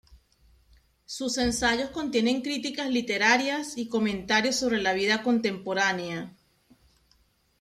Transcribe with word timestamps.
Sus 1.05 1.37
ensayos 1.37 1.91
contienen 1.91 2.41
críticas 2.41 2.89
literarias 2.89 3.77
y 3.77 3.87
comentarios 3.87 4.55
sobre 4.55 4.81
la 4.81 4.93
vida 4.93 5.21
contemporánea. 5.21 6.33